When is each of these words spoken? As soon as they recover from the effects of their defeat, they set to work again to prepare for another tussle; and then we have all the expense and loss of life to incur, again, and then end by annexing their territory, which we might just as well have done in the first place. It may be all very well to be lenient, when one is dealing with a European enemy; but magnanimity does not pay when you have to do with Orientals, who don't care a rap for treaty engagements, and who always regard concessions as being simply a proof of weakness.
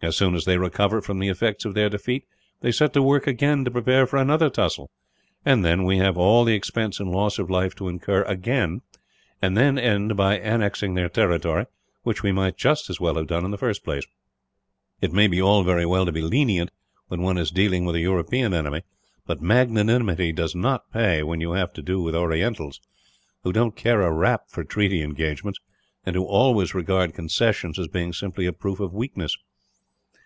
As 0.00 0.16
soon 0.16 0.36
as 0.36 0.44
they 0.44 0.58
recover 0.58 1.00
from 1.00 1.18
the 1.18 1.26
effects 1.28 1.64
of 1.64 1.74
their 1.74 1.88
defeat, 1.90 2.24
they 2.60 2.70
set 2.70 2.92
to 2.92 3.02
work 3.02 3.26
again 3.26 3.64
to 3.64 3.70
prepare 3.72 4.06
for 4.06 4.16
another 4.18 4.48
tussle; 4.48 4.92
and 5.44 5.64
then 5.64 5.82
we 5.82 5.98
have 5.98 6.16
all 6.16 6.44
the 6.44 6.54
expense 6.54 7.00
and 7.00 7.10
loss 7.10 7.36
of 7.40 7.50
life 7.50 7.74
to 7.74 7.88
incur, 7.88 8.22
again, 8.22 8.82
and 9.42 9.56
then 9.56 9.76
end 9.76 10.16
by 10.16 10.38
annexing 10.38 10.94
their 10.94 11.08
territory, 11.08 11.66
which 12.04 12.22
we 12.22 12.30
might 12.30 12.56
just 12.56 12.88
as 12.88 13.00
well 13.00 13.16
have 13.16 13.26
done 13.26 13.44
in 13.44 13.50
the 13.50 13.58
first 13.58 13.82
place. 13.82 14.04
It 15.00 15.12
may 15.12 15.26
be 15.26 15.42
all 15.42 15.64
very 15.64 15.84
well 15.84 16.06
to 16.06 16.12
be 16.12 16.22
lenient, 16.22 16.70
when 17.08 17.22
one 17.22 17.36
is 17.36 17.50
dealing 17.50 17.84
with 17.84 17.96
a 17.96 18.00
European 18.00 18.54
enemy; 18.54 18.82
but 19.26 19.40
magnanimity 19.42 20.30
does 20.30 20.54
not 20.54 20.92
pay 20.92 21.24
when 21.24 21.40
you 21.40 21.54
have 21.54 21.72
to 21.72 21.82
do 21.82 22.00
with 22.00 22.14
Orientals, 22.14 22.80
who 23.42 23.52
don't 23.52 23.74
care 23.74 24.02
a 24.02 24.12
rap 24.12 24.44
for 24.46 24.62
treaty 24.62 25.02
engagements, 25.02 25.58
and 26.06 26.14
who 26.14 26.22
always 26.24 26.72
regard 26.72 27.14
concessions 27.14 27.80
as 27.80 27.88
being 27.88 28.12
simply 28.12 28.46
a 28.46 28.52
proof 28.52 28.78
of 28.78 28.94
weakness. 28.94 29.36